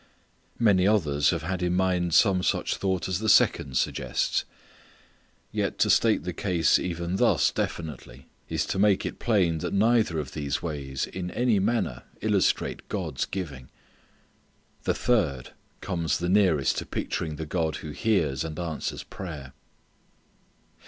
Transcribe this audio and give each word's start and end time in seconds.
Many 0.57 0.87
others 0.87 1.29
have 1.29 1.43
had 1.43 1.61
in 1.61 1.75
mind 1.75 2.15
some 2.15 2.41
such 2.41 2.75
thought 2.77 3.07
as 3.07 3.19
the 3.19 3.29
second 3.29 3.77
suggests. 3.77 4.45
Yet 5.51 5.77
to 5.77 5.91
state 5.91 6.23
the 6.23 6.33
case 6.33 6.79
even 6.79 7.17
thus 7.17 7.51
definitely 7.51 8.27
is 8.49 8.65
to 8.65 8.79
make 8.79 9.05
it 9.05 9.19
plain 9.19 9.59
that 9.59 9.75
neither 9.75 10.17
of 10.17 10.31
these 10.31 10.59
ways 10.59 11.05
in 11.05 11.29
any 11.29 11.59
manner 11.59 12.01
illustrate 12.19 12.89
God's 12.89 13.25
giving. 13.25 13.69
The 14.85 14.95
third 14.95 15.51
comes 15.81 16.17
the 16.17 16.29
nearest 16.29 16.79
to 16.79 16.87
picturing 16.87 17.35
the 17.35 17.45
God 17.45 17.75
who 17.85 17.91
hears 17.91 18.43
and 18.43 18.57
answers 18.59 19.03
prayer. 19.03 19.53